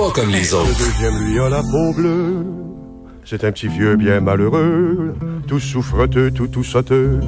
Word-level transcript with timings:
pas 0.00 0.10
comme 0.12 0.30
les 0.30 0.54
autres. 0.54 0.68
Le 0.68 0.86
deuxième, 0.86 1.24
lui, 1.24 1.38
a 1.38 1.48
la 1.48 1.62
peau 1.62 1.92
bleue. 1.94 2.46
C'est 3.24 3.44
un 3.44 3.52
petit 3.52 3.68
vieux 3.68 3.96
bien 3.96 4.20
malheureux, 4.20 5.14
tout 5.46 5.60
souffreteux, 5.60 6.30
tout 6.30 6.48
tout 6.48 6.64
sauteux, 6.64 7.20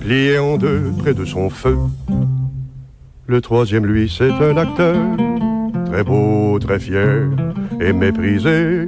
plié 0.00 0.38
en 0.38 0.56
deux 0.56 0.92
près 0.98 1.14
de 1.14 1.24
son 1.24 1.50
feu. 1.50 1.76
Le 3.26 3.40
troisième, 3.40 3.84
lui, 3.84 4.08
c'est 4.08 4.30
un 4.30 4.56
acteur, 4.56 4.96
très 5.86 6.04
beau, 6.04 6.58
très 6.58 6.78
fier, 6.78 7.28
et 7.80 7.92
méprisé. 7.92 8.86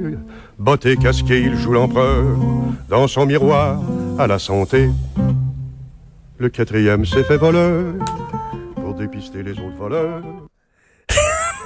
Botté, 0.57 0.95
casqué, 0.95 1.41
il 1.41 1.55
joue 1.57 1.73
l'empereur, 1.73 2.37
dans 2.89 3.07
son 3.07 3.25
miroir, 3.25 3.81
à 4.17 4.27
la 4.27 4.39
santé. 4.39 4.89
Le 6.37 6.49
quatrième 6.49 7.05
s'est 7.05 7.23
fait 7.23 7.37
voleur, 7.37 7.95
pour 8.75 8.93
dépister 8.95 9.43
les 9.43 9.51
autres 9.51 9.77
voleurs. 9.77 10.23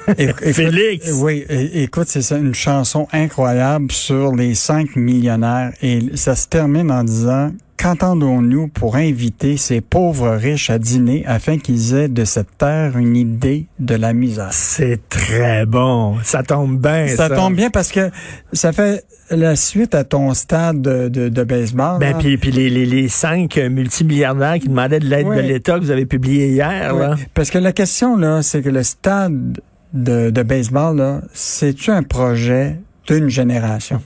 Écoute, 0.17 0.53
Félix. 0.53 1.11
Oui, 1.21 1.45
écoute, 1.73 2.07
c'est 2.07 2.21
ça, 2.21 2.37
une 2.37 2.55
chanson 2.55 3.07
incroyable 3.11 3.91
sur 3.91 4.35
les 4.35 4.55
cinq 4.55 4.95
millionnaires 4.95 5.71
et 5.81 5.99
ça 6.15 6.35
se 6.35 6.47
termine 6.47 6.91
en 6.91 7.03
disant 7.03 7.51
Qu'entendons-nous 7.81 8.67
pour 8.67 8.97
inviter 8.97 9.55
ces 9.55 9.79
pauvres 9.79 10.31
riches 10.31 10.69
à 10.69 10.77
dîner 10.77 11.23
afin 11.25 11.57
qu'ils 11.57 11.95
aient 11.95 12.09
de 12.09 12.25
cette 12.25 12.57
terre 12.57 12.97
une 12.97 13.15
idée 13.15 13.67
de 13.79 13.95
la 13.95 14.11
misère? 14.11 14.49
C'est 14.51 14.99
très 15.07 15.65
bon. 15.65 16.17
Ça 16.23 16.43
tombe 16.43 16.77
bien. 16.77 17.07
Ça 17.07 17.29
tombe 17.29 17.55
bien 17.55 17.69
parce 17.69 17.89
que 17.93 18.09
ça 18.51 18.73
fait 18.73 19.05
la 19.31 19.55
suite 19.55 19.95
à 19.95 20.03
ton 20.03 20.33
stade 20.33 20.81
de, 20.81 21.07
de, 21.07 21.29
de 21.29 21.43
baseball. 21.45 21.99
Ben, 21.99 22.17
puis, 22.17 22.37
puis 22.37 22.51
les, 22.51 22.69
les, 22.69 22.85
les 22.85 23.07
cinq 23.07 23.55
multimilliardaires 23.55 24.59
qui 24.59 24.67
demandaient 24.67 24.99
de 24.99 25.05
l'aide 25.07 25.27
Oui. 25.27 25.37
de 25.37 25.41
l'État 25.41 25.75
que 25.75 25.83
vous 25.85 25.91
avez 25.91 26.05
publié 26.05 26.49
hier, 26.49 26.93
là. 26.93 27.15
Parce 27.33 27.49
que 27.49 27.59
la 27.59 27.71
question, 27.71 28.17
là, 28.17 28.41
c'est 28.41 28.61
que 28.61 28.69
le 28.69 28.83
stade 28.83 29.61
de, 29.93 30.29
de 30.29 30.43
baseball, 30.43 30.97
là, 30.97 31.21
c'est-tu 31.33 31.91
un 31.91 32.03
projet 32.03 32.77
d'une 33.07 33.29
génération? 33.29 34.01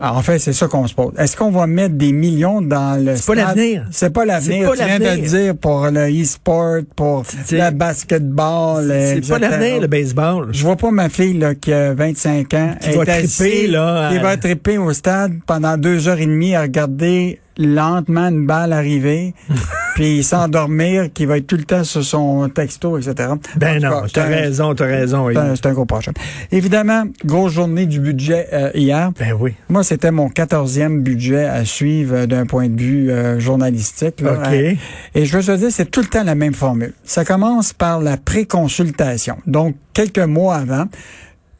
Alors, 0.00 0.16
en 0.16 0.22
fait, 0.22 0.38
c'est 0.38 0.52
ça 0.52 0.68
qu'on 0.68 0.86
se 0.86 0.94
pose. 0.94 1.12
Est-ce 1.18 1.36
qu'on 1.36 1.50
va 1.50 1.66
mettre 1.66 1.94
des 1.94 2.12
millions 2.12 2.62
dans 2.62 3.02
le 3.02 3.14
C'est 3.14 3.26
pas 3.26 3.34
l'avenir. 3.34 3.86
C'est 3.90 4.12
pas 4.12 4.24
l'avenir. 4.24 4.72
Tu 4.72 4.84
viens 4.84 4.98
de 4.98 5.20
dire 5.20 5.56
pour 5.56 5.86
le 5.90 6.22
e-sport, 6.22 6.80
pour 6.96 7.24
le 7.50 7.70
basketball. 7.70 8.86
C'est 8.88 9.28
pas 9.28 9.38
l'avenir, 9.38 9.80
le 9.80 9.86
baseball. 9.86 10.48
Je 10.50 10.62
vois 10.64 10.76
pas 10.76 10.90
ma 10.90 11.08
fille 11.08 11.38
là, 11.38 11.54
qui 11.54 11.72
a 11.72 11.94
25 11.94 12.54
ans 12.54 12.74
Qui 12.80 12.90
va 12.92 13.04
triper, 13.04 13.66
là, 13.68 14.10
qui 14.10 14.18
va 14.18 14.36
triper 14.36 14.78
au 14.78 14.92
stade 14.92 15.34
pendant 15.46 15.76
deux 15.76 16.08
heures 16.08 16.18
et 16.18 16.26
demie 16.26 16.54
à 16.54 16.62
regarder 16.62 17.38
lentement 17.56 18.28
une 18.28 18.46
balle 18.46 18.72
arriver, 18.72 19.34
puis 19.94 20.22
s'endormir, 20.22 21.12
qui 21.12 21.26
va 21.26 21.38
être 21.38 21.46
tout 21.46 21.56
le 21.56 21.64
temps 21.64 21.84
sur 21.84 22.02
son 22.04 22.48
texto, 22.48 22.98
etc. 22.98 23.30
Ben 23.56 23.82
non, 23.82 24.02
t'as 24.12 24.24
raison, 24.24 24.74
t'as 24.74 24.86
raison. 24.86 25.28
C'est 25.32 25.38
un, 25.38 25.56
c'est 25.56 25.66
un 25.66 25.72
gros 25.72 25.84
projet. 25.84 26.10
Évidemment, 26.50 27.04
grosse 27.24 27.52
journée 27.52 27.86
du 27.86 28.00
budget 28.00 28.48
euh, 28.52 28.70
hier. 28.74 29.10
Ben 29.18 29.34
oui. 29.38 29.54
Moi, 29.68 29.82
c'était 29.84 30.10
mon 30.10 30.28
quatorzième 30.28 31.02
budget 31.02 31.44
à 31.44 31.64
suivre 31.64 32.14
euh, 32.16 32.26
d'un 32.26 32.46
point 32.46 32.68
de 32.68 32.80
vue 32.80 33.10
euh, 33.10 33.38
journalistique. 33.38 34.20
là. 34.20 34.32
OK. 34.34 34.48
Euh, 34.52 34.74
Et 35.14 35.24
je 35.26 35.36
veux 35.36 35.42
te 35.44 35.56
dire, 35.56 35.68
c'est 35.70 35.90
tout 35.90 36.00
le 36.00 36.06
temps 36.06 36.24
la 36.24 36.34
même 36.34 36.54
formule. 36.54 36.92
Ça 37.04 37.24
commence 37.24 37.72
par 37.72 38.00
la 38.00 38.16
préconsultation. 38.16 39.36
Donc, 39.46 39.76
quelques 39.92 40.18
mois 40.18 40.56
avant, 40.56 40.86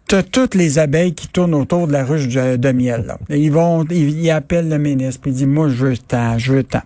toutes 0.06 0.55
les 0.55 0.78
abeilles 0.78 1.14
qui 1.14 1.28
tournent 1.28 1.55
autour 1.55 1.86
de 1.86 1.92
la 1.92 2.05
ruche 2.05 2.28
de, 2.28 2.72
miel. 2.72 3.05
Là. 3.06 3.19
Ils 3.31 3.50
vont, 3.50 3.84
ils, 3.91 4.31
appellent 4.31 4.69
le 4.69 4.78
ministre, 4.78 5.20
puis 5.22 5.31
ils 5.31 5.34
disent, 5.34 5.47
moi, 5.47 5.69
je 5.69 5.86
veux 5.86 5.97
tant, 5.97 6.39
je 6.39 6.53
veux 6.53 6.64
tant. 6.64 6.83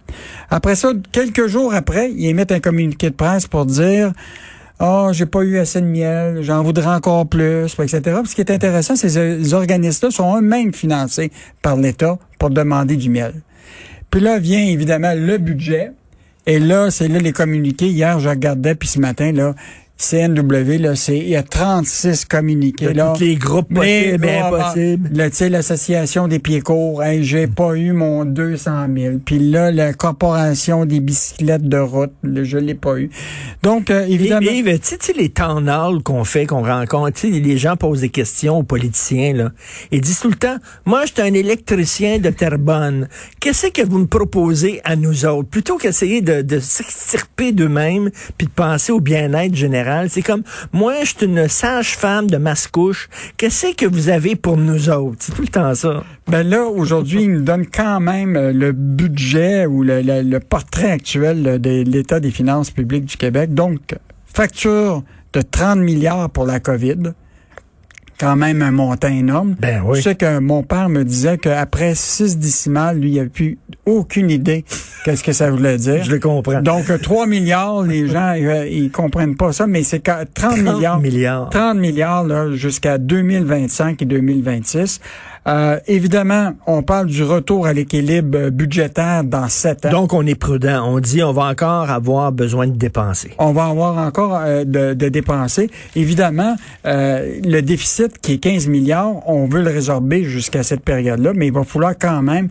Après 0.51 0.77
ça, 0.77 0.93
quelques 1.11 1.47
jours 1.49 1.75
après, 1.75 2.13
ils 2.13 2.27
émettent 2.27 2.53
un 2.53 2.61
communiqué 2.61 3.11
de 3.11 3.15
presse 3.15 3.47
pour 3.49 3.67
dire, 3.67 4.13
oh, 4.81 5.09
j'ai 5.13 5.27
pas 5.27 5.43
eu 5.43 5.59
assez 5.59 5.81
de 5.81 5.87
miel, 5.87 6.39
j'en 6.43 6.63
voudrais 6.63 6.95
encore 6.95 7.27
plus, 7.27 7.75
etc. 7.81 8.01
Puis 8.21 8.31
ce 8.31 8.35
qui 8.35 8.41
est 8.43 8.51
intéressant, 8.53 8.95
c'est 8.95 9.09
ces 9.09 9.55
organismes-là 9.55 10.11
sont 10.11 10.37
eux-mêmes 10.37 10.73
financés 10.73 11.33
par 11.63 11.77
l'État 11.77 12.19
pour 12.39 12.51
demander 12.51 12.97
du 12.97 13.11
miel. 13.11 13.35
Puis 14.11 14.21
là 14.21 14.39
vient 14.39 14.65
évidemment 14.65 15.15
le 15.15 15.39
budget. 15.39 15.91
Et 16.49 16.61
là, 16.61 16.93
c'est 16.93 17.09
là 17.09 17.19
les 17.19 17.33
communiqués. 17.33 17.89
Hier, 17.89 18.21
je 18.21 18.29
regardais, 18.29 18.77
puis 18.77 18.89
ce 18.89 19.01
matin, 19.01 19.33
là, 19.33 19.57
CNW, 19.99 20.79
là, 20.79 20.95
c'est, 20.95 21.17
il 21.17 21.29
y 21.29 21.37
a 21.37 21.43
36 21.43 22.27
communiqués, 22.27 22.89
De 22.89 22.91
là. 22.91 23.15
tous 23.17 23.25
les 23.25 23.37
groupes 23.37 23.69
Mais 23.71 24.19
possibles 24.19 24.27
bon, 24.27 24.57
impossibles. 24.57 25.11
Tu 25.31 25.37
sais, 25.37 25.49
l'association 25.49 26.29
des 26.29 26.39
pieds 26.39 26.61
courts, 26.61 27.03
hey, 27.03 27.25
j'ai 27.25 27.47
pas 27.47 27.75
eu 27.75 27.93
mon 27.93 28.27
200 28.27 28.89
000. 28.95 29.15
Puis 29.25 29.39
là, 29.39 29.71
la 29.71 29.95
corporation 29.95 30.85
des 30.85 31.01
bicyclettes 31.01 31.67
de 31.67 31.79
route, 31.79 32.13
là, 32.23 32.45
je 32.45 32.59
l'ai 32.59 32.75
pas 32.75 32.99
eu. 32.99 33.09
Donc, 33.63 33.91
euh, 33.91 34.05
évidemment... 34.07 34.51
Yves, 34.51 34.79
tu 34.81 34.97
sais, 35.01 35.13
les 35.15 35.31
temps 35.31 35.63
qu'on 36.05 36.25
fait, 36.25 36.45
qu'on 36.45 36.63
rencontre, 36.63 37.13
tu 37.19 37.33
sais, 37.33 37.41
les 37.41 37.57
gens 37.57 37.77
posent 37.77 38.03
des 38.03 38.11
questions 38.11 38.59
aux 38.59 38.63
politiciens, 38.63 39.33
là. 39.33 39.53
Ils 39.91 40.03
disent 40.03 40.21
tout 40.21 40.29
le 40.29 40.37
temps, 40.37 40.57
moi, 40.85 41.07
je 41.07 41.13
suis 41.13 41.23
un 41.23 41.33
électricien 41.33 42.19
de 42.19 42.29
Terrebonne. 42.29 43.09
Qu'est-ce 43.41 43.69
que 43.69 43.83
vous 43.83 43.99
me 43.99 44.07
proposez 44.07 44.83
à 44.85 44.95
nous 44.95 45.25
autres? 45.25 45.49
Plutôt 45.49 45.79
qu'essayer 45.79 46.21
de, 46.21 46.43
de 46.43 46.61
s'extirper 46.61 47.53
d'eux-mêmes 47.53 48.11
puis 48.37 48.47
de 48.47 48.53
penser 48.53 48.93
au 48.93 49.01
bien-être 49.01 49.55
général. 49.55 49.86
C'est 50.09 50.23
comme, 50.23 50.43
moi, 50.73 50.95
je 51.03 51.15
suis 51.17 51.27
une 51.27 51.49
sage-femme 51.49 52.29
de 52.29 52.37
Mascouche. 52.37 53.09
Qu'est-ce 53.37 53.75
que 53.75 53.87
vous 53.87 54.09
avez 54.09 54.37
pour 54.37 54.57
nous 54.57 54.91
autres? 54.91 55.17
C'est 55.21 55.35
tout 55.35 55.43
le 55.43 55.49
temps 55.49 55.75
ça. 55.75 56.03
Ben 56.29 56.43
là, 56.43 56.65
aujourd'hui, 56.65 57.23
il 57.23 57.33
nous 57.33 57.43
donne 57.43 57.67
quand 57.67 58.01
même 58.01 58.37
euh, 58.37 58.53
le 58.53 58.73
budget 58.73 59.67
ou 59.67 59.83
le, 59.83 60.39
portrait 60.39 60.91
actuel 60.91 61.61
de 61.61 61.85
l'état 61.85 62.21
des 62.21 62.31
finances 62.31 62.71
publiques 62.71 63.05
du 63.05 63.17
Québec. 63.17 63.55
Donc, 63.55 63.95
facture 64.27 65.03
de 65.33 65.41
30 65.41 65.79
milliards 65.79 66.31
pour 66.31 66.47
la 66.47 66.61
COVID. 66.61 67.13
Quand 68.19 68.37
même 68.37 68.63
un 68.63 68.71
montant 68.71 69.09
énorme. 69.09 69.57
Ben 69.61 69.83
oui. 69.85 69.99
Tu 69.99 70.03
sais 70.03 70.15
que 70.15 70.39
mon 70.39 70.63
père 70.63 70.89
me 70.89 71.05
disait 71.05 71.37
qu'après 71.39 71.95
six 71.95 72.39
décimales, 72.39 72.99
lui, 72.99 73.11
il 73.11 73.17
n'avait 73.17 73.29
plus 73.29 73.59
aucune 73.85 74.31
idée 74.31 74.65
qu'est-ce 75.05 75.23
que 75.23 75.33
ça 75.33 75.51
voulait 75.51 75.77
dire. 75.77 76.03
Je 76.03 76.11
le 76.11 76.19
comprends. 76.19 76.63
Donc, 76.63 76.89
euh, 76.91 76.99
3 76.99 77.27
milliards, 77.27 77.83
les 77.83 78.09
gens, 78.13 78.35
euh, 78.37 78.67
ils 78.67 78.91
comprennent 78.91 79.37
pas 79.37 79.53
ça, 79.53 79.67
mais 79.67 79.83
c'est 79.83 80.01
qu'à 80.01 80.25
30, 80.25 80.57
30 80.57 80.59
milliards. 80.59 81.01
milliards. 81.01 81.51
30 81.51 81.77
milliards 81.79 82.25
là, 82.25 82.51
jusqu'à 82.53 82.99
2025 82.99 84.01
et 84.03 84.05
2026. 84.05 85.01
Euh, 85.47 85.79
évidemment, 85.87 86.55
on 86.67 86.83
parle 86.83 87.07
du 87.07 87.23
retour 87.23 87.67
à 87.67 87.73
l'équilibre 87.73 88.51
budgétaire 88.51 89.23
dans 89.23 89.49
sept 89.49 89.87
ans. 89.87 89.91
Donc, 89.91 90.13
on 90.13 90.27
est 90.27 90.35
prudent. 90.35 90.85
On 90.85 90.99
dit, 90.99 91.23
on 91.23 91.33
va 91.33 91.45
encore 91.45 91.89
avoir 91.91 92.33
besoin 92.33 92.67
de 92.67 92.77
dépenser. 92.77 93.33
on 93.39 93.53
va 93.53 93.67
avoir 93.67 93.99
encore 93.99 94.41
euh, 94.43 94.65
de, 94.65 94.95
de 94.95 95.09
dépenser. 95.09 95.71
Évidemment, 95.95 96.57
euh, 96.85 97.39
le 97.45 97.61
déficit 97.61 98.19
qui 98.19 98.35
est 98.35 98.39
15 98.39 98.67
milliards, 98.67 99.29
on 99.29 99.47
veut 99.47 99.63
le 99.63 99.71
résorber 99.71 100.25
jusqu'à 100.25 100.65
cette 100.65 100.83
période-là, 100.83 101.33
mais 101.35 101.47
il 101.47 101.53
va 101.53 101.63
falloir 101.63 101.95
quand 101.99 102.23
même 102.23 102.49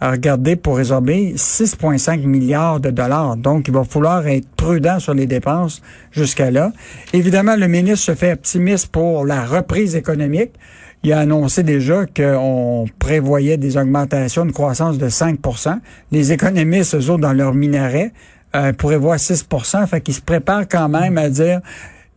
regarder 0.00 0.56
pour 0.56 0.78
résorber 0.78 1.34
6,5 1.36 2.26
milliards 2.26 2.80
de 2.80 2.90
dollars. 2.90 3.36
Donc, 3.36 3.68
il 3.68 3.74
va 3.74 3.84
falloir 3.84 4.26
être 4.26 4.48
prudent 4.56 4.98
sur 4.98 5.14
les 5.14 5.26
dépenses 5.26 5.80
jusqu'à 6.10 6.50
là. 6.50 6.72
Évidemment, 7.12 7.54
le 7.54 7.68
ministre 7.68 8.06
se 8.06 8.14
fait 8.16 8.32
optimiste 8.32 8.88
pour 8.88 9.24
la 9.24 9.44
reprise 9.44 9.94
économique. 9.94 10.50
Il 11.04 11.12
a 11.12 11.18
annoncé 11.18 11.62
déjà 11.62 12.06
qu'on 12.06 12.86
prévoyait 12.98 13.56
des 13.56 13.76
augmentations 13.76 14.46
de 14.46 14.52
croissance 14.52 14.98
de 14.98 15.08
5% 15.08 15.78
Les 16.12 16.32
économistes, 16.32 16.94
eux 16.94 17.10
autres, 17.10 17.22
dans 17.22 17.32
leur 17.32 17.54
minaret, 17.54 18.12
euh, 18.54 18.72
pourraient 18.72 18.98
voir 18.98 19.16
6% 19.16 19.86
fait 19.86 20.00
qu'ils 20.00 20.14
se 20.14 20.20
préparent 20.20 20.68
quand 20.68 20.88
même 20.88 21.18
à 21.18 21.28
dire 21.28 21.60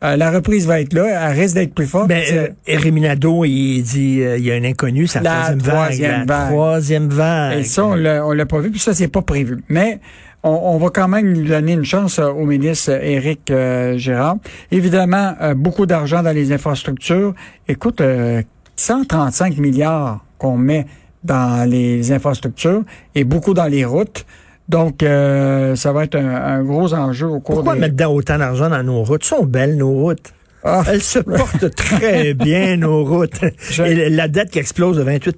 euh, 0.03 0.17
la 0.17 0.29
reprise 0.29 0.67
va 0.67 0.81
être 0.81 0.93
là, 0.93 1.05
elle 1.07 1.39
risque 1.39 1.55
d'être 1.55 1.73
plus 1.73 1.87
forte. 1.87 2.09
Ben, 2.09 2.21
euh, 2.31 2.49
il 2.67 3.83
dit, 3.83 4.21
euh, 4.21 4.37
il 4.37 4.45
y 4.45 4.51
a 4.51 4.55
un 4.55 4.63
inconnu, 4.63 5.07
c'est 5.07 5.21
la, 5.21 5.51
La 5.51 5.55
troisième 5.55 6.25
vague. 6.25 6.27
La 6.27 6.47
troisième 6.47 7.07
vague. 7.07 7.59
Et 7.59 7.63
ça, 7.63 7.85
on 7.85 7.95
l'a, 7.95 8.25
on 8.25 8.33
l'a 8.33 8.45
pas 8.45 8.59
vu, 8.59 8.69
puis 8.69 8.79
ça, 8.79 8.93
c'est 8.93 9.07
pas 9.07 9.21
prévu. 9.21 9.63
Mais 9.69 9.99
on, 10.45 10.49
on 10.49 10.77
va 10.77 10.89
quand 10.89 11.07
même 11.07 11.33
lui 11.33 11.47
donner 11.47 11.73
une 11.73 11.83
chance 11.83 12.19
euh, 12.19 12.29
au 12.29 12.45
ministre 12.45 12.91
euh, 12.91 12.99
Éric 13.01 13.49
euh, 13.49 13.97
Gérard. 13.97 14.37
Évidemment, 14.71 15.33
euh, 15.41 15.55
beaucoup 15.55 15.85
d'argent 15.85 16.21
dans 16.21 16.33
les 16.33 16.51
infrastructures. 16.51 17.33
Écoute, 17.67 17.99
euh, 17.99 18.43
135 18.75 19.57
milliards 19.57 20.23
qu'on 20.37 20.57
met 20.57 20.85
dans 21.23 21.69
les 21.69 22.11
infrastructures 22.11 22.83
et 23.15 23.23
beaucoup 23.23 23.53
dans 23.53 23.65
les 23.65 23.85
routes. 23.85 24.25
Donc, 24.69 25.03
euh, 25.03 25.75
ça 25.75 25.91
va 25.93 26.03
être 26.05 26.15
un, 26.15 26.35
un 26.35 26.63
gros 26.63 26.93
enjeu 26.93 27.27
au 27.27 27.39
cours 27.39 27.55
Pourquoi 27.55 27.75
des... 27.75 27.81
mettre 27.81 28.09
autant 28.09 28.37
d'argent 28.37 28.69
dans 28.69 28.83
nos 28.83 29.03
routes? 29.03 29.21
Elles 29.23 29.27
sont 29.39 29.45
belles, 29.45 29.77
nos 29.77 29.91
routes. 29.91 30.33
Ah. 30.63 30.83
Elles 30.87 31.01
se 31.03 31.19
portent 31.19 31.69
très 31.75 32.33
bien, 32.33 32.77
nos 32.77 33.03
routes. 33.05 33.39
Je- 33.69 33.83
Et 33.83 34.09
la 34.09 34.27
dette 34.27 34.49
qui 34.49 34.57
explose 34.59 34.97
de 34.97 35.03
28 35.03 35.37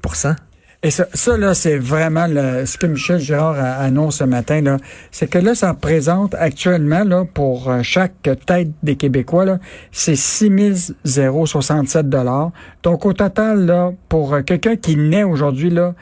Et 0.83 0.91
ça, 0.91 1.07
ça, 1.13 1.37
là, 1.37 1.55
c'est 1.55 1.77
vraiment 1.77 2.27
le- 2.27 2.65
ce 2.67 2.77
que 2.77 2.85
Michel 2.85 3.19
Girard 3.19 3.55
annonce 3.57 4.17
ce 4.17 4.23
matin, 4.23 4.61
là. 4.61 4.77
C'est 5.11 5.27
que 5.27 5.39
là, 5.39 5.55
ça 5.55 5.71
représente 5.71 6.35
actuellement, 6.35 7.03
là, 7.03 7.23
pour 7.33 7.69
euh, 7.69 7.79
chaque 7.81 8.29
tête 8.45 8.69
des 8.83 8.95
Québécois, 8.95 9.43
là, 9.45 9.57
c'est 9.91 10.15
6 10.15 10.93
067 11.03 12.07
dollars. 12.09 12.51
Donc, 12.83 13.05
au 13.05 13.13
total, 13.13 13.65
là, 13.65 13.91
pour 14.07 14.35
euh, 14.35 14.41
quelqu'un 14.43 14.75
qui 14.75 14.95
naît 14.97 15.23
aujourd'hui, 15.23 15.71
là, 15.71 15.95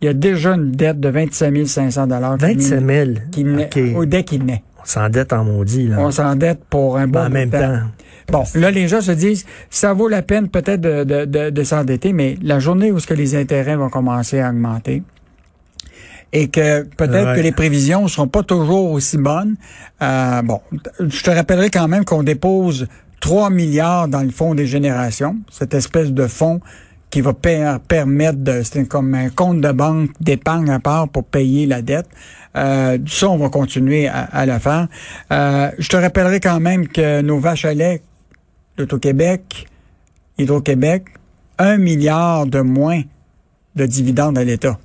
il 0.00 0.06
y 0.06 0.08
a 0.08 0.14
déjà 0.14 0.54
une 0.54 0.72
dette 0.72 0.98
de 0.98 1.08
27 1.10 1.66
500 1.66 2.06
dollars. 2.06 2.36
25 2.38 2.80
000. 2.86 3.10
Qui 3.30 3.44
naît, 3.44 3.68
OK. 3.72 3.96
au 3.96 4.04
dès 4.06 4.24
qu'il 4.24 4.44
naît. 4.44 4.62
On 4.80 4.84
s'endette 4.84 5.32
en 5.32 5.44
maudit, 5.44 5.86
là. 5.88 5.96
On 6.00 6.10
s'endette 6.10 6.64
pour 6.68 6.96
un 6.96 7.06
bon 7.06 7.20
Ben, 7.20 7.26
en 7.26 7.30
même 7.30 7.50
temps. 7.50 7.78
Bon, 8.30 8.44
là, 8.54 8.70
les 8.70 8.88
gens 8.88 9.00
se 9.00 9.12
disent, 9.12 9.44
ça 9.70 9.92
vaut 9.92 10.08
la 10.08 10.22
peine 10.22 10.48
peut-être 10.48 10.80
de, 10.80 11.04
de, 11.04 11.24
de, 11.24 11.50
de 11.50 11.62
s'endetter, 11.64 12.12
mais 12.12 12.36
la 12.42 12.58
journée 12.60 12.92
où 12.92 12.98
ce 13.00 13.06
que 13.06 13.14
les 13.14 13.34
intérêts 13.34 13.76
vont 13.76 13.88
commencer 13.90 14.40
à 14.40 14.50
augmenter, 14.50 15.02
et 16.32 16.48
que 16.48 16.82
peut-être 16.82 17.30
Ouais. 17.30 17.36
que 17.36 17.40
les 17.42 17.52
prévisions 17.52 18.04
ne 18.04 18.08
seront 18.08 18.28
pas 18.28 18.42
toujours 18.42 18.90
aussi 18.92 19.18
bonnes. 19.18 19.56
Euh, 20.00 20.40
bon, 20.42 20.60
je 21.00 21.22
te 21.22 21.30
rappellerai 21.30 21.68
quand 21.70 21.88
même 21.88 22.04
qu'on 22.04 22.22
dépose 22.22 22.86
3 23.20 23.50
milliards 23.50 24.08
dans 24.08 24.22
le 24.22 24.30
fonds 24.30 24.54
des 24.54 24.66
générations, 24.66 25.36
cette 25.50 25.74
espèce 25.74 26.10
de 26.12 26.26
fonds 26.26 26.60
qui 27.10 27.20
va 27.20 27.34
per- 27.34 27.76
permettre 27.86 28.38
de, 28.38 28.62
c'est 28.62 28.88
comme 28.88 29.14
un 29.14 29.28
compte 29.28 29.60
de 29.60 29.70
banque 29.72 30.08
d'épargne 30.20 30.70
à 30.70 30.80
part 30.80 31.08
pour 31.08 31.24
payer 31.24 31.66
la 31.66 31.82
dette. 31.82 32.06
Euh, 32.56 32.96
ça, 33.06 33.28
on 33.28 33.36
va 33.36 33.50
continuer 33.50 34.08
à, 34.08 34.20
à 34.32 34.46
le 34.46 34.58
faire. 34.58 34.88
Euh, 35.30 35.70
je 35.78 35.88
te 35.90 35.96
rappellerai 35.98 36.40
quand 36.40 36.60
même 36.60 36.88
que 36.88 37.20
nos 37.20 37.38
vaches 37.38 37.66
à 37.66 37.74
lait, 37.74 38.00
l'Auto-Québec, 38.76 39.68
Hydro-Québec, 40.38 41.04
un 41.58 41.78
milliard 41.78 42.46
de 42.46 42.60
moins 42.60 43.02
de 43.76 43.86
dividendes 43.86 44.38
à 44.38 44.44
l'État. 44.44 44.78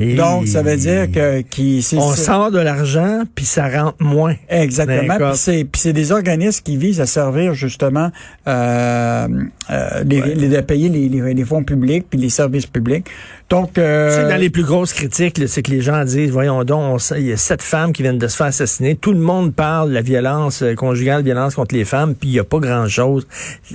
Et 0.00 0.14
Donc, 0.16 0.48
ça 0.48 0.62
veut 0.62 0.76
dire 0.76 1.10
que 1.12 1.40
qui 1.42 1.82
c'est 1.82 1.96
on 1.98 2.12
c'est- 2.14 2.22
sort 2.24 2.50
de 2.50 2.58
l'argent 2.58 3.22
puis 3.34 3.44
ça 3.44 3.68
rentre 3.68 3.96
moins. 4.00 4.34
exactement. 4.48 5.16
Puis 5.16 5.26
c'est 5.38 5.64
puis 5.64 5.80
c'est 5.80 5.92
des 5.92 6.10
organismes 6.12 6.62
qui 6.64 6.76
visent 6.76 7.00
à 7.00 7.06
servir 7.06 7.54
justement 7.54 8.10
euh, 8.48 9.28
euh, 9.70 10.04
les, 10.06 10.34
les- 10.34 10.48
de 10.48 10.60
payer 10.60 10.88
les, 10.88 11.08
les, 11.08 11.34
les 11.34 11.44
fonds 11.44 11.62
publics 11.64 12.06
puis 12.08 12.18
les 12.18 12.28
services 12.30 12.66
publics. 12.66 13.06
Donc, 13.50 13.76
euh, 13.76 14.10
sais, 14.10 14.28
dans 14.30 14.40
les 14.40 14.48
plus 14.48 14.64
grosses 14.64 14.94
critiques, 14.94 15.40
c'est 15.48 15.62
que 15.62 15.70
les 15.70 15.82
gens 15.82 16.02
disent, 16.04 16.30
voyons 16.30 16.64
donc, 16.64 17.00
il 17.16 17.26
y 17.26 17.32
a 17.32 17.36
sept 17.36 17.60
femmes 17.62 17.92
qui 17.92 18.02
viennent 18.02 18.18
de 18.18 18.26
se 18.26 18.36
faire 18.36 18.46
assassiner. 18.46 18.96
Tout 18.96 19.12
le 19.12 19.18
monde 19.20 19.54
parle 19.54 19.90
de 19.90 19.94
la 19.94 20.00
violence 20.00 20.62
euh, 20.62 20.74
conjugale, 20.74 21.22
violence 21.22 21.54
contre 21.54 21.74
les 21.74 21.84
femmes, 21.84 22.14
puis 22.14 22.30
il 22.30 22.32
n'y 22.32 22.38
a 22.38 22.44
pas 22.44 22.58
grand-chose. 22.58 23.26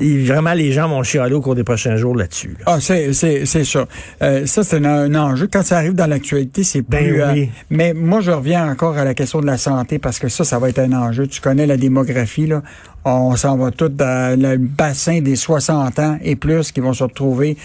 Et 0.02 0.24
Vraiment, 0.26 0.54
les 0.54 0.72
gens 0.72 0.90
vont 0.90 1.04
chialer 1.04 1.36
au 1.36 1.42
cours 1.42 1.54
des 1.56 1.64
prochains 1.64 1.98
jours 1.98 2.16
là-dessus. 2.16 2.56
là. 2.60 2.64
Ah, 2.66 2.78
c'est, 2.82 3.14
c'est, 3.14 3.46
c'est 3.46 3.64
ça. 3.64 3.86
Euh, 4.24 4.46
ça, 4.48 4.64
c'est 4.64 4.78
un, 4.84 4.86
un 4.86 5.16
enjeu. 5.16 5.48
Quand 5.52 5.64
ça 5.64 5.78
arrive 5.78 5.94
dans 5.94 6.08
l'actualité, 6.10 6.64
c'est 6.64 6.82
Ben 6.82 7.08
plus... 7.08 7.22
euh, 7.22 7.34
oui. 7.34 7.50
mais 7.70 7.94
moi, 7.94 8.20
je 8.22 8.32
reviens 8.32 8.70
encore 8.70 8.98
à 8.98 9.04
la 9.06 9.14
question 9.14 9.40
de 9.42 9.46
la 9.46 9.58
santé 9.58 10.00
parce 10.00 10.20
que 10.20 10.28
ça, 10.28 10.44
ça 10.44 10.60
va 10.60 10.70
être 10.70 10.80
un 10.80 10.92
enjeu. 10.94 11.28
Tu 11.28 11.40
connais 11.42 11.66
la 11.66 11.78
démographie, 11.78 12.48
là. 12.48 12.62
On 13.06 13.36
s'en 13.38 13.56
va 13.58 13.72
tout 13.72 13.88
dans 13.88 14.38
le 14.40 14.58
bassin 14.58 15.22
des 15.22 15.38
60 15.38 15.98
ans 16.00 16.18
et 16.22 16.36
plus 16.36 16.74
qui 16.74 16.82
vont 16.82 16.92
se 16.94 17.04
retrouver 17.04 17.56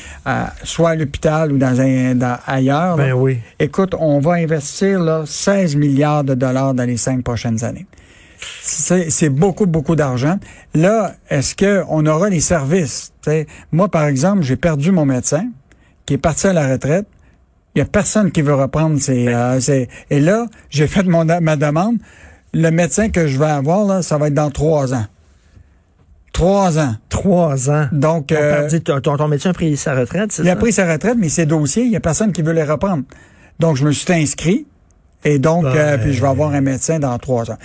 soit 0.62 0.90
à 0.90 0.94
l'hôpital 0.94 1.52
ou 1.52 1.58
dans 1.58 1.80
un 1.80 2.14
dans, 2.14 2.38
ailleurs. 2.46 2.96
là. 2.96 3.04
Ben 3.04 3.12
oui. 3.14 3.38
Écoute, 3.58 3.94
on 3.98 4.20
va 4.20 4.34
investir 4.34 5.00
là, 5.00 5.24
16 5.26 5.74
milliards 5.76 6.22
de 6.22 6.34
dollars 6.34 6.72
dans 6.74 6.84
les 6.84 6.96
cinq 6.96 7.24
prochaines 7.24 7.64
années. 7.64 7.86
C'est 8.62 9.10
c'est 9.10 9.28
beaucoup, 9.28 9.66
beaucoup 9.66 9.96
d'argent. 9.96 10.38
Là, 10.74 11.14
est-ce 11.30 11.54
qu'on 11.56 12.06
aura 12.06 12.28
les 12.28 12.40
services? 12.40 13.12
T'sais, 13.22 13.46
moi, 13.72 13.88
par 13.88 14.04
exemple, 14.04 14.42
j'ai 14.42 14.56
perdu 14.56 14.92
mon 14.92 15.04
médecin 15.06 15.46
qui 16.06 16.14
est 16.14 16.18
parti 16.18 16.46
à 16.46 16.52
la 16.52 16.68
retraite. 16.70 17.06
Il 17.74 17.78
y 17.80 17.82
a 17.82 17.84
personne 17.84 18.30
qui 18.30 18.40
veut 18.42 18.54
reprendre 18.54 18.98
euh, 19.08 19.60
ses- 19.60 19.88
et 20.10 20.20
là, 20.20 20.46
j'ai 20.70 20.86
fait 20.86 21.02
mon, 21.04 21.24
ma 21.24 21.56
demande. 21.56 21.96
Le 22.52 22.70
médecin 22.70 23.08
que 23.10 23.26
je 23.26 23.36
vais 23.38 23.46
avoir, 23.46 23.84
là, 23.84 24.02
ça 24.02 24.16
va 24.16 24.28
être 24.28 24.34
dans 24.34 24.50
trois 24.50 24.94
ans. 24.94 25.06
Trois 26.32 26.78
ans. 26.78 26.94
Trois 27.08 27.70
ans. 27.70 27.86
Donc, 27.92 28.28
Ton, 28.28 28.34
euh, 28.36 28.68
ton, 28.84 29.00
ton, 29.00 29.16
ton 29.16 29.28
médecin 29.28 29.50
a 29.50 29.52
pris 29.54 29.76
sa 29.76 29.94
retraite, 29.94 30.32
c'est 30.32 30.42
il 30.42 30.48
a 30.48 30.54
ça? 30.54 30.58
pris 30.60 30.72
sa 30.72 30.90
retraite, 30.90 31.16
mais 31.18 31.28
ses 31.28 31.46
dossiers, 31.46 31.84
il 31.84 31.92
y 31.92 31.96
a 31.96 32.00
personne 32.00 32.32
qui 32.32 32.42
veut 32.42 32.52
les 32.52 32.64
reprendre. 32.64 33.04
Donc, 33.60 33.76
je 33.76 33.84
me 33.84 33.92
suis 33.92 34.12
inscrit. 34.12 34.66
Et 35.26 35.38
donc, 35.38 35.64
Ben. 35.64 35.74
euh, 35.76 35.98
puis 35.98 36.12
je 36.12 36.20
vais 36.20 36.28
avoir 36.28 36.50
un 36.52 36.60
médecin 36.60 36.98
dans 36.98 37.16
trois 37.18 37.50
ans. 37.50 37.56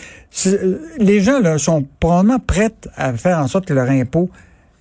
Euh, 0.48 0.78
Les 0.98 1.20
gens 1.20 1.40
là 1.40 1.58
sont 1.58 1.86
probablement 2.00 2.40
prêts 2.40 2.72
à 2.96 3.12
faire 3.14 3.38
en 3.40 3.48
sorte 3.48 3.66
que 3.66 3.74
leur 3.74 3.90
impôt 3.90 4.30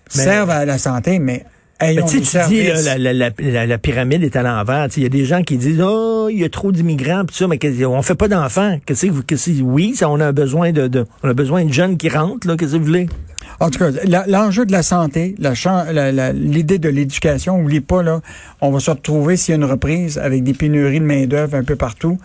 serve 0.09 0.51
à 0.51 0.65
la 0.65 0.79
santé, 0.79 1.19
mais 1.19 1.45
Ayons 1.81 2.07
tu 2.07 2.21
dis, 2.49 2.63
là, 2.85 2.99
la, 2.99 3.13
la, 3.13 3.31
la, 3.39 3.67
la- 3.67 3.79
pyramide 3.79 4.25
est 4.25 4.35
à 4.35 4.43
l'envers. 4.43 4.89
Il 4.97 5.03
y 5.05 5.07
a 5.07 5.09
des 5.09 5.25
gens 5.25 5.43
qui 5.45 5.57
disent, 5.59 5.81
oh, 5.81 6.29
il 6.31 6.41
y 6.41 6.45
a 6.45 6.49
trop 6.49 6.73
d'immigrants, 6.73 7.25
pis 7.25 7.37
ça, 7.37 7.47
mais 7.47 7.59
qu'est-ce- 7.59 7.85
on 7.85 8.03
fait 8.03 8.17
pas 8.17 8.27
d'enfants. 8.29 8.79
Qu'est-ce 8.85 9.07
que 9.07 9.13
vous, 9.13 9.23
qu'est-ce 9.23 9.51
que- 9.51 9.63
oui, 9.63 9.95
ça, 9.95 10.11
on 10.11 10.19
a 10.19 10.33
besoin 10.33 10.73
de, 10.73 10.89
de- 10.89 11.07
on 11.23 11.29
a 11.29 11.35
besoin 11.35 11.65
de 11.65 11.73
jeunes 11.73 11.97
qui 11.97 12.09
rentrent, 12.09 12.49
là, 12.49 12.57
qu'est-ce 12.57 12.73
que 12.73 12.79
vous 12.79 12.85
voulez? 12.85 13.09
En 13.61 13.71
tout 13.71 13.79
cas, 13.79 13.91
l'enjeu 14.27 14.67
de 14.67 14.73
la 14.73 14.83
santé, 14.83 15.35
l'idée 16.35 16.79
de 16.79 16.89
l'éducation, 16.89 17.61
oublie 17.61 17.81
pas, 17.81 18.03
là, 18.03 18.21
on 18.61 18.71
va 18.71 18.81
se 18.81 18.91
retrouver 18.91 19.37
s'il 19.37 19.53
y 19.53 19.55
a 19.55 19.57
une 19.57 19.65
reprise 19.71 20.19
avec 20.19 20.43
des 20.45 20.55
pénuries 20.55 21.01
de 21.01 21.05
main-d'œuvre 21.05 21.55
un 21.57 21.65
peu 21.65 21.77
partout. 21.77 22.19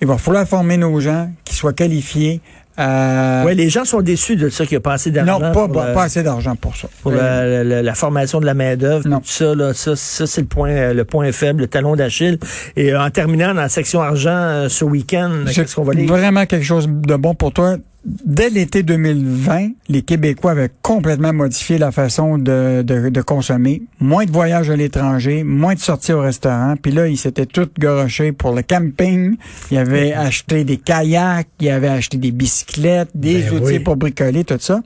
Il 0.00 0.08
va 0.08 0.18
falloir 0.18 0.46
former 0.46 0.76
nos 0.76 0.98
gens 1.00 1.30
qui 1.44 1.54
soient 1.54 1.72
qualifiés. 1.72 2.40
Euh, 2.78 3.44
Ouais, 3.44 3.54
les 3.54 3.68
gens 3.68 3.84
sont 3.84 4.00
déçus 4.02 4.36
de 4.36 4.48
ça 4.48 4.64
qu'il 4.64 4.74
n'y 4.74 4.78
a 4.78 4.80
pas 4.80 4.94
assez 4.94 5.10
d'argent. 5.10 5.34
non, 5.40 5.52
pas, 5.52 5.52
pour, 5.52 5.72
pas, 5.72 5.86
euh, 5.88 5.96
assez 5.98 6.22
d'argent 6.22 6.56
pour 6.56 6.76
ça. 6.76 6.88
pour 7.02 7.12
Euh, 7.12 7.62
la, 7.62 7.64
la- 7.64 7.82
la 7.82 7.94
formation 7.94 8.40
de 8.40 8.46
la 8.46 8.54
main-d'œuvre, 8.54 9.04
tout 9.04 9.20
ça, 9.24 9.54
là, 9.54 9.74
ça, 9.74 9.94
ça 9.96 10.26
c'est 10.26 10.40
le 10.40 10.46
point, 10.46 10.92
le 10.92 11.04
point 11.04 11.30
faible, 11.32 11.60
le 11.62 11.66
talon 11.68 11.96
d'Achille. 11.96 12.38
Et 12.76 12.92
euh, 12.92 13.00
en 13.02 13.10
terminant 13.10 13.48
dans 13.54 13.60
la 13.60 13.68
section 13.68 14.00
argent 14.00 14.30
euh, 14.30 14.68
ce 14.68 14.84
week-end, 14.84 15.30
qu'est-ce 15.52 15.74
qu'on 15.76 15.82
va 15.84 15.92
lire? 15.94 16.08
Vraiment 16.08 16.46
quelque 16.46 16.64
chose 16.64 16.88
de 16.88 17.16
bon 17.16 17.34
pour 17.34 17.52
toi. 17.52 17.76
Dès 18.04 18.50
l'été 18.50 18.82
2020, 18.82 19.70
les 19.88 20.02
Québécois 20.02 20.50
avaient 20.52 20.72
complètement 20.82 21.32
modifié 21.32 21.78
la 21.78 21.92
façon 21.92 22.36
de, 22.36 22.82
de, 22.82 23.10
de 23.10 23.20
consommer. 23.22 23.82
Moins 24.00 24.24
de 24.24 24.32
voyages 24.32 24.70
à 24.70 24.76
l'étranger, 24.76 25.44
moins 25.44 25.74
de 25.74 25.78
sorties 25.78 26.12
au 26.12 26.20
restaurant. 26.20 26.74
Puis 26.82 26.90
là, 26.90 27.06
ils 27.06 27.16
s'étaient 27.16 27.46
tous 27.46 27.68
gorochés 27.78 28.32
pour 28.32 28.54
le 28.54 28.62
camping. 28.62 29.36
Ils 29.70 29.78
avaient 29.78 30.12
acheté 30.12 30.64
des 30.64 30.78
kayaks, 30.78 31.46
ils 31.60 31.70
avaient 31.70 31.88
acheté 31.88 32.18
des 32.18 32.32
bicyclettes, 32.32 33.10
des 33.14 33.42
Ben 33.42 33.52
outils 33.52 33.64
oui. 33.74 33.78
pour 33.78 33.96
bricoler, 33.96 34.42
tout 34.42 34.56
ça. 34.58 34.82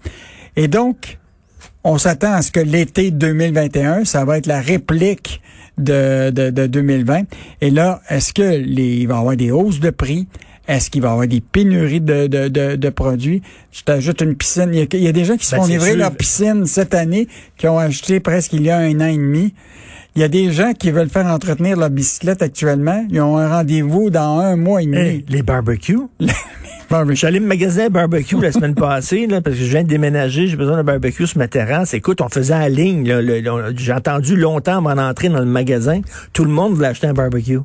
Et 0.54 0.68
donc, 0.68 1.18
on 1.84 1.96
s'attend 1.96 2.32
à 2.34 2.42
ce 2.42 2.50
que 2.50 2.60
l'été 2.60 3.10
2021, 3.12 4.04
ça 4.04 4.26
va 4.26 4.36
être 4.36 4.46
la 4.46 4.60
réplique 4.60 5.40
de, 5.78 6.30
de, 6.30 6.50
de 6.50 6.66
2020. 6.66 7.22
Et 7.62 7.70
là, 7.70 8.02
est-ce 8.10 8.34
que 8.34 8.42
les, 8.42 8.96
il 8.96 9.08
va 9.08 9.14
y 9.14 9.18
avoir 9.18 9.36
des 9.36 9.50
hausses 9.50 9.80
de 9.80 9.90
prix? 9.90 10.26
Est-ce 10.68 10.90
qu'il 10.90 11.02
va 11.02 11.08
y 11.08 11.12
avoir 11.12 11.26
des 11.28 11.40
pénuries 11.40 12.00
de, 12.00 12.26
de, 12.26 12.48
de, 12.48 12.76
de 12.76 12.88
produits? 12.90 13.42
Tu 13.70 13.84
t'ajoutes 13.84 14.20
une 14.20 14.34
piscine. 14.34 14.70
Il 14.72 14.78
y, 14.78 14.82
a, 14.82 14.86
il 14.92 15.02
y 15.02 15.08
a 15.08 15.12
des 15.12 15.24
gens 15.24 15.36
qui 15.36 15.46
se 15.46 15.54
Ben, 15.54 15.62
font 15.62 15.68
livrer 15.68 15.90
sûr. 15.90 15.98
leur 15.98 16.10
piscine 16.12 16.66
cette 16.66 16.94
année, 16.94 17.28
qui 17.56 17.68
ont 17.68 17.78
acheté 17.78 18.18
presque 18.20 18.52
il 18.52 18.62
y 18.62 18.70
a 18.70 18.78
un 18.78 19.00
an 19.00 19.06
et 19.06 19.16
demi. 19.16 19.54
Il 20.16 20.22
y 20.22 20.24
a 20.24 20.28
des 20.28 20.50
gens 20.50 20.72
qui 20.72 20.90
veulent 20.90 21.10
faire 21.10 21.26
entretenir 21.26 21.76
leur 21.76 21.90
bicyclette 21.90 22.40
actuellement. 22.42 23.06
Ils 23.10 23.20
ont 23.20 23.36
un 23.36 23.48
rendez-vous 23.48 24.08
dans 24.10 24.38
un 24.40 24.56
mois 24.56 24.82
et 24.82 24.86
demi. 24.86 24.96
Hey, 24.96 25.24
les 25.28 25.42
barbecues. 25.42 25.98
Bon, 26.88 27.04
Je 27.08 27.14
suis 27.14 27.26
allé 27.26 27.38
me 27.40 27.46
magasiner 27.48 27.88
barbecue 27.90 28.40
la 28.40 28.50
semaine 28.52 28.74
passée, 28.76 29.26
là, 29.26 29.40
parce 29.42 29.56
que 29.56 29.62
je 29.62 29.68
viens 29.68 29.82
de 29.82 29.88
déménager, 29.88 30.46
j'ai 30.46 30.56
besoin 30.56 30.76
d'un 30.76 30.84
barbecue 30.84 31.26
sur 31.26 31.36
ma 31.38 31.48
terrasse. 31.48 31.94
Écoute, 31.94 32.20
on 32.20 32.28
faisait 32.28 32.56
la 32.58 32.68
ligne. 32.68 33.04
J'ai 33.76 33.92
attendu 33.92 34.36
longtemps 34.36 34.78
avant 34.78 34.94
d'entrer 34.94 35.28
dans 35.28 35.40
le 35.40 35.44
magasin. 35.46 36.00
Tout 36.32 36.44
le 36.44 36.50
monde 36.50 36.75
voulait 36.75 36.88
acheter 36.88 37.08
un 37.08 37.12
barbecue. 37.12 37.58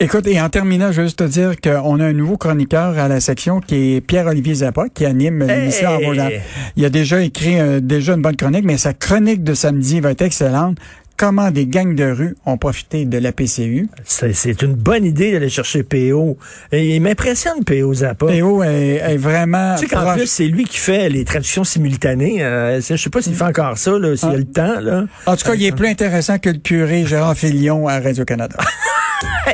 Écoute, 0.00 0.26
et 0.26 0.40
en 0.40 0.48
terminant, 0.48 0.92
je 0.92 1.00
veux 1.00 1.06
juste 1.06 1.18
te 1.18 1.24
dire 1.24 1.60
qu'on 1.60 2.00
a 2.00 2.04
un 2.04 2.12
nouveau 2.12 2.36
chroniqueur 2.36 2.98
à 2.98 3.08
la 3.08 3.20
section 3.20 3.60
qui 3.60 3.96
est 3.96 4.00
Pierre-Olivier 4.00 4.54
Zappa, 4.54 4.88
qui 4.88 5.04
anime 5.04 5.44
l'émission 5.46 5.90
en! 5.90 6.00
Montréal. 6.00 6.40
Il 6.76 6.84
a 6.84 6.90
déjà 6.90 7.20
écrit 7.20 7.58
euh, 7.58 7.80
déjà 7.80 8.14
une 8.14 8.22
bonne 8.22 8.36
chronique, 8.36 8.64
mais 8.64 8.78
sa 8.78 8.92
chronique 8.92 9.42
de 9.42 9.54
samedi 9.54 10.00
va 10.00 10.12
être 10.12 10.22
excellente. 10.22 10.78
Comment 11.16 11.50
des 11.50 11.66
gangs 11.66 11.96
de 11.96 12.04
rue 12.04 12.36
ont 12.46 12.58
profité 12.58 13.04
de 13.04 13.18
la 13.18 13.32
PCU. 13.32 13.88
C'est 14.04 14.62
une 14.62 14.74
bonne 14.74 15.04
idée 15.04 15.32
d'aller 15.32 15.48
chercher 15.48 15.82
PO. 15.82 16.38
Et 16.70 16.94
il 16.94 17.02
m'impressionne, 17.02 17.64
PO 17.64 17.92
Zappa. 17.92 18.26
PO 18.26 18.62
est, 18.62 19.00
est 19.02 19.16
vraiment 19.16 19.74
Tu 19.74 19.88
sais 19.88 19.96
qu'en 19.96 20.14
plus, 20.14 20.28
c'est 20.28 20.46
lui 20.46 20.62
qui 20.62 20.76
fait 20.76 21.08
les 21.08 21.24
traductions 21.24 21.64
simultanées. 21.64 22.44
Euh, 22.44 22.80
je 22.80 22.94
sais 22.94 23.10
pas 23.10 23.20
s'il 23.20 23.34
fait 23.34 23.42
encore 23.42 23.78
ça, 23.78 23.98
là, 23.98 24.16
s'il 24.16 24.28
a 24.28 24.36
le 24.36 24.44
temps. 24.44 24.78
Là. 24.80 25.06
En 25.26 25.34
tout 25.34 25.44
cas, 25.44 25.54
il 25.56 25.64
est 25.64 25.72
plus 25.74 25.88
intéressant 25.88 26.38
que 26.38 26.50
le 26.50 26.58
curé 26.58 27.04
Gérard 27.04 27.36
Filion 27.36 27.88
à 27.88 27.98
Radio-Canada. 27.98 28.56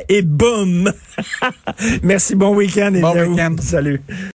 Et 0.09 0.23
boum! 0.23 0.93
Merci, 2.03 2.35
bon 2.35 2.55
week-end. 2.55 2.93
Bon 2.93 3.13
Évidemment. 3.15 3.31
week-end. 3.35 3.57
Salut. 3.61 4.01